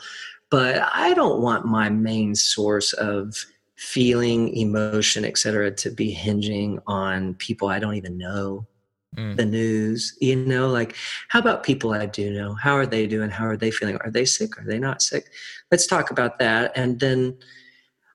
but 0.51 0.89
I 0.93 1.15
don't 1.15 1.41
want 1.41 1.67
my 1.67 1.89
main 1.89 2.37
source 2.37 2.93
of 2.93 3.35
feeling, 3.77 4.57
emotion, 4.57 5.25
etc., 5.25 5.73
to 5.73 5.91
be 5.91 6.11
hinging 6.11 6.79
on 6.87 7.35
people 7.35 7.69
I 7.69 7.81
don't 7.81 7.97
even 7.97 8.17
know. 8.17 8.67
Mm. 9.15 9.37
The 9.37 9.45
news, 9.45 10.17
you 10.21 10.37
know, 10.37 10.69
like 10.69 10.97
how 11.29 11.39
about 11.39 11.63
people 11.63 11.93
I 11.93 12.07
do 12.07 12.33
know? 12.33 12.55
How 12.55 12.75
are 12.75 12.87
they 12.87 13.07
doing? 13.07 13.31
How 13.31 13.47
are 13.47 13.57
they 13.57 13.71
feeling? 13.71 13.97
Are 13.99 14.11
they 14.11 14.25
sick? 14.25 14.59
Are 14.59 14.65
they 14.65 14.79
not 14.79 15.03
sick? 15.03 15.27
Let's 15.71 15.87
talk 15.87 16.11
about 16.11 16.39
that. 16.41 16.73
And 16.75 16.99
then 17.01 17.37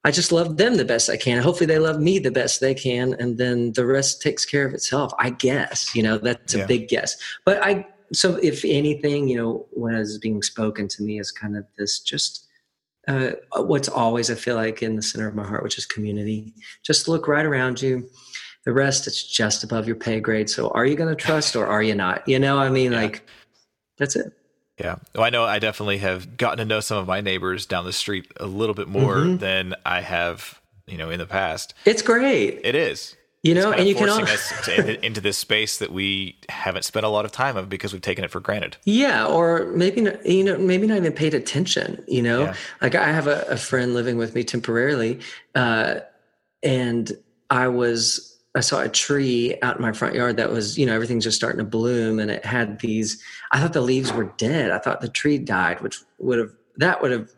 I 0.03 0.11
just 0.11 0.31
love 0.31 0.57
them 0.57 0.75
the 0.75 0.85
best 0.85 1.09
I 1.09 1.17
can. 1.17 1.41
Hopefully, 1.41 1.67
they 1.67 1.79
love 1.79 1.99
me 1.99 2.19
the 2.19 2.31
best 2.31 2.61
they 2.61 2.73
can, 2.73 3.13
and 3.19 3.37
then 3.37 3.73
the 3.73 3.85
rest 3.85 4.21
takes 4.21 4.45
care 4.45 4.65
of 4.65 4.73
itself. 4.73 5.13
I 5.19 5.31
guess 5.31 5.93
you 5.93 6.03
know 6.03 6.17
that's 6.17 6.53
a 6.53 6.59
yeah. 6.59 6.65
big 6.65 6.87
guess, 6.87 7.17
but 7.45 7.63
I. 7.63 7.85
So, 8.11 8.37
if 8.41 8.65
anything, 8.65 9.27
you 9.27 9.37
know, 9.37 9.67
what 9.69 9.93
is 9.93 10.17
being 10.17 10.41
spoken 10.41 10.87
to 10.87 11.03
me 11.03 11.19
is 11.19 11.31
kind 11.31 11.55
of 11.55 11.65
this 11.77 11.99
just 11.99 12.47
uh, 13.07 13.31
what's 13.57 13.89
always 13.89 14.29
I 14.29 14.35
feel 14.35 14.55
like 14.55 14.81
in 14.81 14.95
the 14.95 15.01
center 15.01 15.27
of 15.27 15.35
my 15.35 15.45
heart, 15.45 15.63
which 15.63 15.77
is 15.77 15.85
community. 15.85 16.53
Just 16.83 17.07
look 17.07 17.27
right 17.27 17.45
around 17.45 17.81
you. 17.81 18.09
The 18.69 18.73
rest, 18.73 19.07
it's 19.07 19.23
just 19.23 19.63
above 19.63 19.88
your 19.88 19.95
pay 19.95 20.19
grade. 20.19 20.47
So, 20.47 20.69
are 20.69 20.85
you 20.85 20.95
going 20.95 21.09
to 21.09 21.15
trust 21.15 21.55
or 21.55 21.65
are 21.65 21.81
you 21.81 21.95
not? 21.95 22.27
You 22.27 22.38
know, 22.38 22.59
I 22.59 22.69
mean, 22.69 22.91
yeah. 22.91 23.01
like 23.01 23.27
that's 23.97 24.15
it. 24.15 24.31
Yeah. 24.79 24.97
Well, 25.15 25.23
I 25.23 25.31
know 25.31 25.43
I 25.43 25.57
definitely 25.57 25.97
have 25.97 26.38
gotten 26.38 26.59
to 26.59 26.65
know 26.65 26.79
some 26.79 26.99
of 26.99 27.07
my 27.07 27.19
neighbors 27.19 27.65
down 27.65 27.83
the 27.85 27.91
street 27.91 28.31
a 28.38 28.45
little 28.45 28.75
bit 28.75 28.88
more 28.88 29.15
mm-hmm. 29.15 29.38
than 29.38 29.73
I 29.88 30.01
have, 30.01 30.61
you 30.85 30.97
know, 30.97 31.09
in 31.09 31.17
the 31.17 31.25
past. 31.25 31.73
It's 31.85 32.03
great. 32.03 32.61
It 32.63 32.75
is. 32.75 33.15
You 33.41 33.55
know, 33.55 33.71
and 33.71 33.88
you 33.88 33.95
can 33.95 34.07
all... 34.07 34.21
us 34.21 34.65
to, 34.65 35.03
into 35.03 35.19
this 35.19 35.39
space 35.39 35.79
that 35.79 35.91
we 35.91 36.38
haven't 36.47 36.83
spent 36.83 37.07
a 37.07 37.09
lot 37.09 37.25
of 37.25 37.31
time 37.31 37.57
of 37.57 37.69
because 37.69 37.91
we've 37.91 38.03
taken 38.03 38.23
it 38.23 38.29
for 38.29 38.39
granted. 38.39 38.77
Yeah, 38.83 39.25
or 39.25 39.65
maybe 39.71 40.01
not, 40.01 40.23
you 40.27 40.43
know, 40.43 40.59
maybe 40.59 40.85
not 40.85 40.97
even 40.97 41.13
paid 41.13 41.33
attention. 41.33 42.05
You 42.07 42.21
know, 42.21 42.41
yeah. 42.41 42.55
like 42.83 42.93
I 42.93 43.11
have 43.11 43.25
a, 43.25 43.45
a, 43.49 43.57
friend 43.57 43.95
living 43.95 44.17
with 44.17 44.35
me 44.35 44.43
temporarily, 44.43 45.21
uh, 45.55 46.01
and 46.61 47.11
I 47.49 47.67
was 47.67 48.28
I 48.55 48.61
saw 48.61 48.81
a 48.81 48.89
tree 48.89 49.57
out 49.61 49.75
in 49.75 49.81
my 49.81 49.91
front 49.91 50.15
yard 50.15 50.37
that 50.37 50.51
was, 50.51 50.77
you 50.77 50.85
know, 50.85 50.93
everything's 50.93 51.23
just 51.23 51.37
starting 51.37 51.59
to 51.59 51.65
bloom 51.65 52.19
and 52.19 52.31
it 52.31 52.43
had 52.45 52.79
these 52.79 53.21
I 53.51 53.59
thought 53.59 53.73
the 53.73 53.81
leaves 53.81 54.11
were 54.11 54.33
dead. 54.37 54.71
I 54.71 54.79
thought 54.79 55.01
the 55.01 55.09
tree 55.09 55.37
died, 55.37 55.81
which 55.81 55.99
would 56.17 56.39
have 56.39 56.51
that 56.77 57.01
would 57.01 57.11
have 57.11 57.29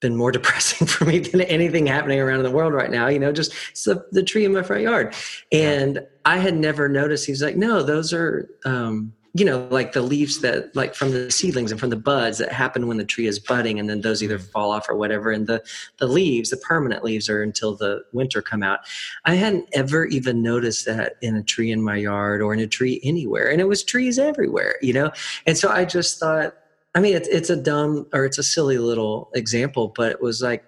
been 0.00 0.16
more 0.16 0.32
depressing 0.32 0.86
for 0.86 1.04
me 1.04 1.18
than 1.18 1.42
anything 1.42 1.86
happening 1.86 2.20
around 2.20 2.38
in 2.38 2.44
the 2.44 2.50
world 2.50 2.72
right 2.72 2.90
now. 2.90 3.08
You 3.08 3.18
know, 3.18 3.32
just 3.32 3.52
the, 3.84 4.06
the 4.12 4.22
tree 4.22 4.44
in 4.44 4.52
my 4.52 4.62
front 4.62 4.82
yard. 4.82 5.14
And 5.52 6.00
I 6.24 6.38
had 6.38 6.56
never 6.56 6.88
noticed. 6.88 7.26
He 7.26 7.32
was 7.32 7.42
like, 7.42 7.56
no, 7.56 7.82
those 7.82 8.12
are 8.12 8.48
um, 8.64 9.12
you 9.36 9.44
know, 9.44 9.66
like 9.70 9.92
the 9.92 10.02
leaves 10.02 10.40
that, 10.40 10.74
like 10.74 10.94
from 10.94 11.10
the 11.10 11.30
seedlings 11.30 11.70
and 11.70 11.78
from 11.78 11.90
the 11.90 11.96
buds 11.96 12.38
that 12.38 12.50
happen 12.52 12.86
when 12.86 12.96
the 12.96 13.04
tree 13.04 13.26
is 13.26 13.38
budding, 13.38 13.78
and 13.78 13.88
then 13.90 14.00
those 14.00 14.22
either 14.22 14.38
mm. 14.38 14.50
fall 14.50 14.70
off 14.70 14.88
or 14.88 14.96
whatever. 14.96 15.30
And 15.30 15.46
the 15.46 15.62
the 15.98 16.06
leaves, 16.06 16.50
the 16.50 16.56
permanent 16.56 17.04
leaves, 17.04 17.28
are 17.28 17.42
until 17.42 17.76
the 17.76 18.02
winter 18.12 18.40
come 18.40 18.62
out. 18.62 18.80
I 19.24 19.34
hadn't 19.34 19.68
ever 19.72 20.06
even 20.06 20.42
noticed 20.42 20.86
that 20.86 21.16
in 21.20 21.36
a 21.36 21.42
tree 21.42 21.70
in 21.70 21.82
my 21.82 21.96
yard 21.96 22.40
or 22.40 22.54
in 22.54 22.60
a 22.60 22.66
tree 22.66 23.00
anywhere, 23.04 23.50
and 23.50 23.60
it 23.60 23.68
was 23.68 23.84
trees 23.84 24.18
everywhere, 24.18 24.76
you 24.80 24.92
know. 24.92 25.10
And 25.46 25.58
so 25.58 25.68
I 25.68 25.84
just 25.84 26.18
thought, 26.18 26.54
I 26.94 27.00
mean, 27.00 27.14
it's 27.14 27.28
it's 27.28 27.50
a 27.50 27.56
dumb 27.56 28.06
or 28.14 28.24
it's 28.24 28.38
a 28.38 28.42
silly 28.42 28.78
little 28.78 29.30
example, 29.34 29.92
but 29.94 30.12
it 30.12 30.22
was 30.22 30.40
like 30.40 30.64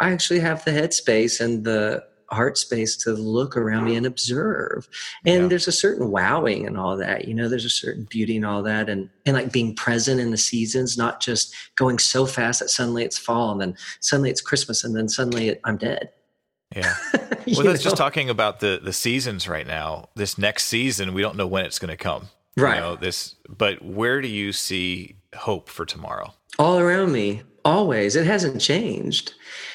I 0.00 0.10
actually 0.10 0.40
have 0.40 0.64
the 0.64 0.72
headspace 0.72 1.40
and 1.40 1.64
the 1.64 2.04
heart 2.30 2.58
space 2.58 2.96
to 2.96 3.12
look 3.12 3.56
around 3.56 3.84
me 3.84 3.96
and 3.96 4.06
observe. 4.06 4.88
And 5.24 5.42
yeah. 5.42 5.48
there's 5.48 5.68
a 5.68 5.72
certain 5.72 6.10
wowing 6.10 6.66
and 6.66 6.76
all 6.76 6.96
that, 6.96 7.26
you 7.26 7.34
know, 7.34 7.48
there's 7.48 7.64
a 7.64 7.70
certain 7.70 8.04
beauty 8.04 8.36
and 8.36 8.46
all 8.46 8.62
that. 8.62 8.88
And, 8.88 9.08
and 9.24 9.36
like 9.36 9.52
being 9.52 9.74
present 9.74 10.20
in 10.20 10.30
the 10.30 10.36
seasons, 10.36 10.98
not 10.98 11.20
just 11.20 11.54
going 11.76 11.98
so 11.98 12.26
fast 12.26 12.60
that 12.60 12.70
suddenly 12.70 13.04
it's 13.04 13.18
fall 13.18 13.52
and 13.52 13.60
then 13.60 13.76
suddenly 14.00 14.30
it's 14.30 14.40
Christmas 14.40 14.84
and 14.84 14.96
then 14.96 15.08
suddenly 15.08 15.48
it, 15.48 15.60
I'm 15.64 15.76
dead. 15.76 16.10
Yeah. 16.74 16.94
well, 17.46 17.62
that's 17.62 17.82
just 17.82 17.96
talking 17.96 18.28
about 18.28 18.60
the, 18.60 18.80
the 18.82 18.92
seasons 18.92 19.48
right 19.48 19.66
now. 19.66 20.08
This 20.16 20.36
next 20.36 20.64
season, 20.64 21.14
we 21.14 21.22
don't 21.22 21.36
know 21.36 21.46
when 21.46 21.64
it's 21.64 21.78
going 21.78 21.90
to 21.90 21.96
come. 21.96 22.28
Right. 22.56 22.76
You 22.76 22.80
know, 22.80 22.96
this, 22.96 23.34
but 23.48 23.84
where 23.84 24.20
do 24.20 24.28
you 24.28 24.52
see 24.52 25.16
hope 25.34 25.68
for 25.68 25.84
tomorrow? 25.84 26.32
All 26.58 26.78
around 26.78 27.12
me, 27.12 27.42
always. 27.64 28.16
It 28.16 28.26
hasn't 28.26 28.60
changed. 28.60 29.34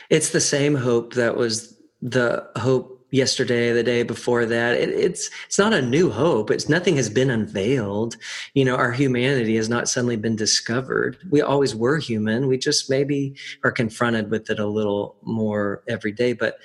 It's 0.09 0.31
the 0.31 0.41
same 0.41 0.75
hope 0.75 1.13
that 1.13 1.37
was 1.37 1.77
the 2.01 2.47
hope 2.55 2.97
yesterday 3.11 3.73
the 3.73 3.83
day 3.83 4.03
before 4.03 4.45
that. 4.45 4.77
It, 4.77 4.89
it's 4.89 5.29
it's 5.45 5.59
not 5.59 5.73
a 5.73 5.81
new 5.81 6.09
hope. 6.09 6.49
It's 6.49 6.69
nothing 6.69 6.95
has 6.95 7.09
been 7.09 7.29
unveiled. 7.29 8.17
You 8.53 8.65
know 8.65 8.75
our 8.75 8.91
humanity 8.91 9.55
has 9.57 9.69
not 9.69 9.89
suddenly 9.89 10.15
been 10.15 10.35
discovered. 10.35 11.17
We 11.29 11.41
always 11.41 11.75
were 11.75 11.97
human. 11.97 12.47
We 12.47 12.57
just 12.57 12.89
maybe 12.89 13.35
are 13.63 13.71
confronted 13.71 14.31
with 14.31 14.49
it 14.49 14.59
a 14.59 14.65
little 14.65 15.15
more 15.23 15.83
every 15.87 16.11
day 16.11 16.33
but 16.33 16.57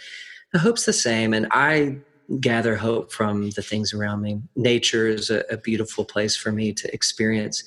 the 0.52 0.58
hope's 0.60 0.86
the 0.86 0.92
same. 0.92 1.34
And 1.34 1.48
i 1.50 1.98
gather 2.40 2.76
hope 2.76 3.12
from 3.12 3.50
the 3.50 3.62
things 3.62 3.92
around 3.92 4.20
me 4.20 4.40
nature 4.56 5.06
is 5.06 5.30
a, 5.30 5.44
a 5.50 5.56
beautiful 5.56 6.04
place 6.04 6.36
for 6.36 6.50
me 6.50 6.72
to 6.72 6.92
experience 6.92 7.62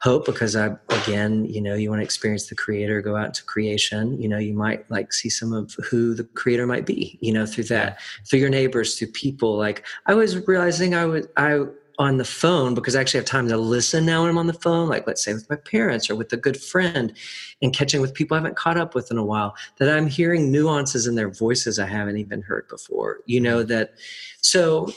hope 0.00 0.24
because 0.24 0.56
I 0.56 0.76
again, 0.88 1.44
you 1.44 1.60
know, 1.60 1.74
you 1.74 1.90
want 1.90 2.00
to 2.00 2.04
experience 2.04 2.46
the 2.46 2.54
creator, 2.54 3.02
go 3.02 3.16
out 3.16 3.34
to 3.34 3.44
creation. 3.44 4.20
You 4.20 4.28
know, 4.28 4.38
you 4.38 4.54
might 4.54 4.90
like 4.90 5.12
see 5.12 5.28
some 5.28 5.52
of 5.52 5.74
who 5.90 6.14
the 6.14 6.24
creator 6.24 6.66
might 6.66 6.86
be, 6.86 7.18
you 7.20 7.32
know, 7.32 7.46
through 7.46 7.64
that, 7.64 7.98
through 8.28 8.38
your 8.38 8.48
neighbors, 8.48 8.98
through 8.98 9.08
people. 9.08 9.56
Like 9.56 9.84
I 10.06 10.14
was 10.14 10.46
realizing 10.46 10.94
I 10.94 11.04
was, 11.04 11.26
I 11.36 11.60
on 12.00 12.16
the 12.16 12.24
phone 12.24 12.74
because 12.74 12.96
I 12.96 13.00
actually 13.02 13.18
have 13.18 13.26
time 13.26 13.46
to 13.48 13.58
listen 13.58 14.06
now 14.06 14.22
when 14.22 14.30
I'm 14.30 14.38
on 14.38 14.46
the 14.46 14.54
phone, 14.54 14.88
like 14.88 15.06
let's 15.06 15.22
say 15.22 15.34
with 15.34 15.50
my 15.50 15.56
parents 15.56 16.08
or 16.08 16.16
with 16.16 16.32
a 16.32 16.36
good 16.38 16.56
friend 16.56 17.12
and 17.60 17.74
catching 17.74 18.00
with 18.00 18.14
people 18.14 18.36
I 18.36 18.38
haven't 18.38 18.56
caught 18.56 18.78
up 18.78 18.94
with 18.94 19.10
in 19.10 19.18
a 19.18 19.24
while, 19.24 19.54
that 19.76 19.94
I'm 19.94 20.06
hearing 20.06 20.50
nuances 20.50 21.06
in 21.06 21.14
their 21.14 21.28
voices 21.28 21.78
I 21.78 21.84
haven't 21.86 22.16
even 22.16 22.40
heard 22.40 22.66
before. 22.68 23.20
You 23.26 23.42
know, 23.42 23.62
that 23.64 23.92
so 24.40 24.90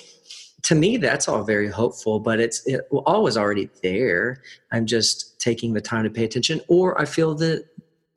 to 0.62 0.76
me 0.76 0.96
that's 0.96 1.28
all 1.28 1.44
very 1.44 1.68
hopeful 1.68 2.22
but 2.22 2.40
it's 2.40 2.66
it 2.66 2.88
always 3.06 3.36
already 3.36 3.70
there 3.82 4.42
i'm 4.72 4.86
just 4.86 5.38
taking 5.38 5.74
the 5.74 5.82
time 5.82 6.06
to 6.06 6.10
pay 6.10 6.24
attention 6.24 6.62
or 6.70 7.00
i 7.02 7.04
feel 7.04 7.36
the 7.36 7.66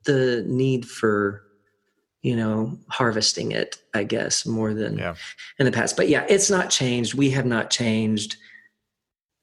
the 0.05 0.45
need 0.47 0.87
for 0.87 1.43
you 2.21 2.37
know 2.37 2.79
harvesting 2.87 3.51
it 3.51 3.75
i 3.93 4.01
guess 4.01 4.45
more 4.45 4.73
than 4.73 4.97
yeah. 4.97 5.13
in 5.59 5.65
the 5.65 5.73
past 5.73 5.97
but 5.97 6.07
yeah 6.07 6.25
it's 6.29 6.49
not 6.49 6.69
changed 6.69 7.15
we 7.15 7.29
have 7.29 7.45
not 7.45 7.69
changed 7.69 8.37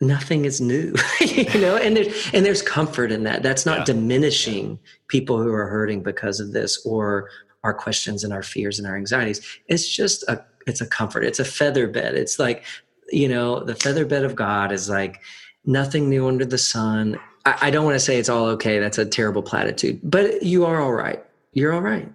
nothing 0.06 0.44
is 0.44 0.60
new 0.60 0.94
you 1.20 1.60
know 1.60 1.76
and 1.76 1.96
there's 1.96 2.30
and 2.32 2.44
there's 2.44 2.62
comfort 2.62 3.10
in 3.10 3.24
that 3.24 3.42
that's 3.42 3.66
not 3.66 3.78
yeah. 3.78 3.84
diminishing 3.84 4.78
people 5.08 5.42
who 5.42 5.52
are 5.52 5.66
hurting 5.66 6.02
because 6.02 6.40
of 6.40 6.52
this 6.52 6.84
or 6.86 7.30
our 7.62 7.74
questions 7.74 8.24
and 8.24 8.32
our 8.32 8.42
fears 8.42 8.78
and 8.78 8.86
our 8.86 8.96
anxieties 8.96 9.40
it's 9.68 9.88
just 9.88 10.22
a 10.24 10.44
it's 10.66 10.80
a 10.80 10.86
comfort 10.86 11.24
it's 11.24 11.38
a 11.38 11.44
feather 11.44 11.86
bed 11.86 12.14
it's 12.14 12.38
like 12.38 12.64
you 13.10 13.28
know, 13.28 13.60
the 13.60 13.74
feather 13.74 14.04
bed 14.04 14.24
of 14.24 14.34
God 14.34 14.72
is 14.72 14.88
like 14.88 15.20
nothing 15.64 16.08
new 16.08 16.28
under 16.28 16.44
the 16.44 16.58
sun. 16.58 17.18
I, 17.46 17.58
I 17.62 17.70
don't 17.70 17.84
want 17.84 17.94
to 17.94 18.00
say 18.00 18.18
it's 18.18 18.28
all 18.28 18.46
okay. 18.46 18.78
That's 18.78 18.98
a 18.98 19.06
terrible 19.06 19.42
platitude, 19.42 20.00
but 20.02 20.42
you 20.42 20.64
are 20.66 20.80
all 20.80 20.92
right. 20.92 21.24
You're 21.52 21.72
all 21.72 21.82
right. 21.82 22.10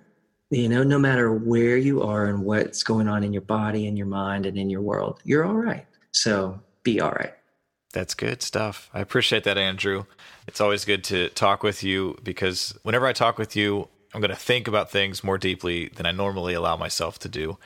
You 0.49 0.67
know, 0.67 0.83
no 0.83 0.97
matter 0.97 1.31
where 1.31 1.77
you 1.77 2.01
are 2.01 2.25
and 2.25 2.43
what's 2.43 2.83
going 2.83 3.07
on 3.07 3.23
in 3.23 3.31
your 3.33 3.43
body 3.43 3.87
and 3.87 3.97
your 3.97 4.07
mind 4.07 4.45
and 4.45 4.57
in 4.57 4.69
your 4.69 4.81
world, 4.81 5.21
you're 5.23 5.45
all 5.45 5.55
right. 5.55 5.85
So 6.11 6.59
be 6.83 6.99
all 6.99 7.11
right. 7.11 7.33
That's 7.93 8.13
good 8.13 8.41
stuff. 8.41 8.89
I 8.93 8.99
appreciate 8.99 9.43
that, 9.45 9.57
Andrew. 9.57 10.05
It's 10.47 10.61
always 10.61 10.85
good 10.85 11.03
to 11.05 11.29
talk 11.29 11.63
with 11.63 11.83
you 11.83 12.17
because 12.23 12.77
whenever 12.83 13.07
I 13.07 13.13
talk 13.13 13.37
with 13.37 13.55
you, 13.55 13.87
I'm 14.13 14.21
going 14.21 14.31
to 14.31 14.35
think 14.35 14.67
about 14.67 14.91
things 14.91 15.23
more 15.23 15.37
deeply 15.37 15.89
than 15.89 16.05
I 16.05 16.11
normally 16.11 16.53
allow 16.53 16.77
myself 16.77 17.19
to 17.19 17.29
do. 17.29 17.57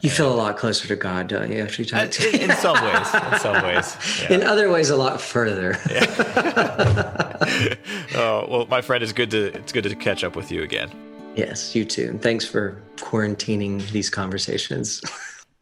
You 0.00 0.10
feel 0.10 0.32
a 0.32 0.34
lot 0.34 0.56
closer 0.56 0.88
to 0.88 0.96
God, 0.96 1.28
don't 1.28 1.52
you, 1.52 1.62
after 1.62 1.82
you 1.82 1.88
talk 1.88 2.10
to 2.10 2.28
uh, 2.28 2.32
in, 2.32 2.50
in 2.50 2.56
some 2.56 2.74
ways. 2.84 3.14
In 3.32 3.38
some 3.38 3.62
ways. 3.64 3.96
Yeah. 4.20 4.32
In 4.32 4.42
other 4.42 4.68
ways, 4.68 4.90
a 4.90 4.96
lot 4.96 5.20
further. 5.20 5.78
Yeah. 5.88 6.06
oh 8.16 8.46
well, 8.48 8.66
my 8.66 8.80
friend, 8.80 9.04
it's 9.04 9.12
good 9.12 9.30
to 9.30 9.52
it's 9.54 9.70
good 9.70 9.84
to 9.84 9.94
catch 9.94 10.24
up 10.24 10.34
with 10.34 10.50
you 10.50 10.64
again. 10.64 10.90
Yes, 11.36 11.76
you 11.76 11.84
too. 11.84 12.08
And 12.08 12.20
thanks 12.20 12.44
for 12.44 12.82
quarantining 12.96 13.88
these 13.92 14.10
conversations. 14.10 15.02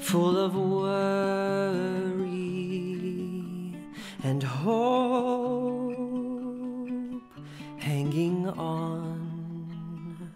full 0.00 0.36
of 0.36 0.54
worry 0.54 2.10
and 4.22 4.42
hope 4.42 5.96
hanging 7.78 8.46
on 8.50 10.30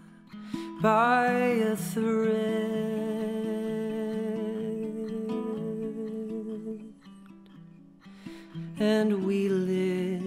by 0.81 1.26
a 1.73 1.76
thread. 1.76 2.95
And 8.81 9.26
we 9.26 9.50
live 9.50 10.24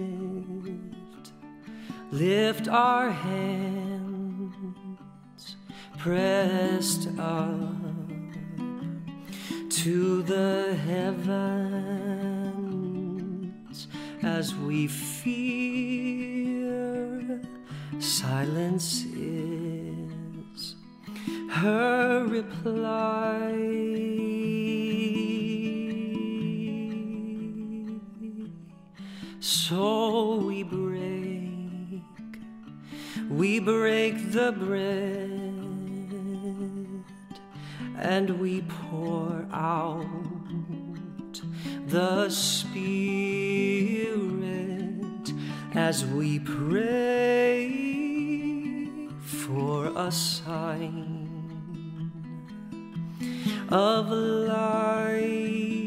lift 2.10 2.68
our 2.68 3.10
hands 3.10 4.54
pressed 5.98 7.08
up 7.18 7.58
to 9.68 10.22
the 10.22 10.74
heavens 10.86 11.88
as 14.22 14.54
we 14.54 14.86
fear 14.86 15.38
silence 17.98 19.04
is 19.14 20.76
her 21.50 22.24
reply. 22.26 23.52
So 29.40 30.36
we 30.36 30.62
break, 30.62 30.87
we 33.38 33.60
break 33.60 34.32
the 34.32 34.50
bread, 34.50 35.30
and 37.96 38.40
we 38.40 38.62
pour 38.62 39.46
out 39.52 40.04
the 41.86 42.28
Spirit 42.30 42.82
as 45.74 46.04
we 46.04 46.40
pray 46.40 47.68
for 49.22 49.92
a 49.94 50.10
sign 50.10 51.30
of 53.70 54.10
life. 54.10 55.77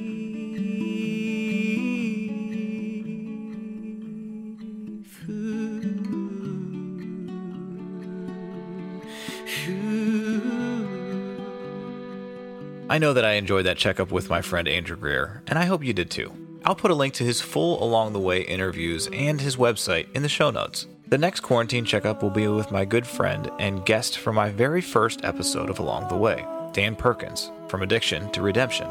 I 12.91 12.98
know 12.98 13.13
that 13.13 13.24
I 13.24 13.36
enjoyed 13.36 13.67
that 13.67 13.77
checkup 13.77 14.12
with 14.12 14.29
my 14.29 14.41
friend 14.41 14.67
Andrew 14.67 14.98
Greer, 14.98 15.43
and 15.48 15.57
I 15.57 15.63
hope 15.63 15.81
you 15.81 15.93
did 15.93 16.12
too. 16.12 16.60
I'll 16.65 16.75
put 16.75 16.91
a 16.91 16.93
link 16.93 17.13
to 17.13 17.24
his 17.24 17.39
full 17.39 17.81
Along 17.81 18.12
the 18.12 18.19
Way 18.19 18.41
interviews 18.41 19.07
and 19.13 19.39
his 19.39 19.55
website 19.55 20.12
in 20.13 20.24
the 20.24 20.27
show 20.27 20.51
notes. 20.51 20.88
The 21.07 21.17
next 21.17 21.39
quarantine 21.39 21.86
checkup 21.86 22.21
will 22.21 22.31
be 22.31 22.50
with 22.50 22.69
my 22.69 22.83
good 22.83 23.07
friend 23.07 23.50
and 23.60 23.86
guest 23.86 24.17
for 24.17 24.33
my 24.33 24.50
very 24.50 24.81
first 24.81 25.24
episode 25.24 25.69
of 25.69 25.79
Along 25.79 26.10
the 26.10 26.17
Way, 26.17 26.45
Dan 26.74 26.98
Perkins, 26.98 27.50
from 27.69 27.81
Addiction 27.81 28.29
to 28.33 28.41
Redemption. 28.41 28.89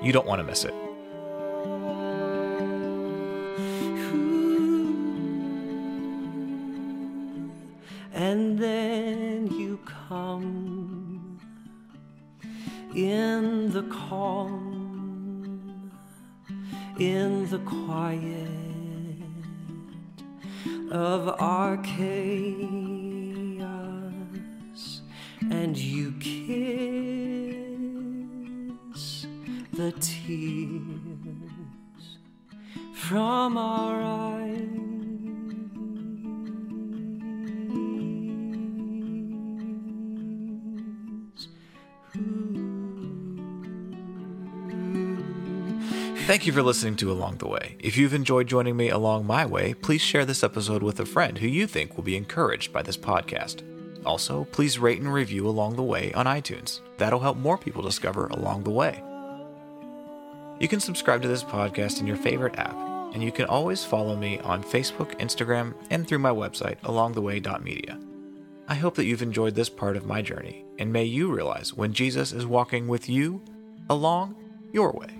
You 0.00 0.12
don't 0.12 0.26
want 0.26 0.38
to 0.38 0.44
miss 0.44 0.64
it. 0.64 0.72
In 17.02 17.48
the 17.50 17.58
quiet 17.58 18.48
of 20.92 21.28
our 21.40 21.76
chaos, 21.78 22.22
and 25.50 25.76
you 25.76 26.12
kiss 26.20 26.46
the 29.72 29.90
tears 29.98 30.78
from 32.94 33.56
our 33.56 34.00
eyes. 34.00 34.81
Thank 46.24 46.46
you 46.46 46.52
for 46.52 46.62
listening 46.62 46.94
to 46.96 47.10
Along 47.10 47.38
the 47.38 47.48
Way. 47.48 47.74
If 47.80 47.96
you've 47.96 48.14
enjoyed 48.14 48.46
joining 48.46 48.76
me 48.76 48.90
along 48.90 49.26
my 49.26 49.44
way, 49.44 49.74
please 49.74 50.00
share 50.00 50.24
this 50.24 50.44
episode 50.44 50.80
with 50.80 51.00
a 51.00 51.04
friend 51.04 51.36
who 51.36 51.48
you 51.48 51.66
think 51.66 51.96
will 51.96 52.04
be 52.04 52.16
encouraged 52.16 52.72
by 52.72 52.80
this 52.80 52.96
podcast. 52.96 53.62
Also, 54.06 54.44
please 54.52 54.78
rate 54.78 55.00
and 55.00 55.12
review 55.12 55.48
Along 55.48 55.74
the 55.74 55.82
Way 55.82 56.12
on 56.12 56.26
iTunes. 56.26 56.80
That'll 56.96 57.18
help 57.18 57.38
more 57.38 57.58
people 57.58 57.82
discover 57.82 58.28
Along 58.28 58.62
the 58.62 58.70
Way. 58.70 59.02
You 60.60 60.68
can 60.68 60.78
subscribe 60.78 61.22
to 61.22 61.28
this 61.28 61.42
podcast 61.42 61.98
in 61.98 62.06
your 62.06 62.16
favorite 62.16 62.56
app, 62.56 62.76
and 63.12 63.22
you 63.22 63.32
can 63.32 63.46
always 63.46 63.84
follow 63.84 64.14
me 64.14 64.38
on 64.38 64.62
Facebook, 64.62 65.18
Instagram, 65.18 65.74
and 65.90 66.06
through 66.06 66.20
my 66.20 66.30
website, 66.30 66.78
alongtheway.media. 66.82 67.98
I 68.68 68.74
hope 68.76 68.94
that 68.94 69.06
you've 69.06 69.22
enjoyed 69.22 69.56
this 69.56 69.68
part 69.68 69.96
of 69.96 70.06
my 70.06 70.22
journey, 70.22 70.64
and 70.78 70.92
may 70.92 71.04
you 71.04 71.34
realize 71.34 71.74
when 71.74 71.92
Jesus 71.92 72.32
is 72.32 72.46
walking 72.46 72.86
with 72.86 73.08
you 73.08 73.42
along 73.90 74.36
your 74.72 74.92
way. 74.92 75.18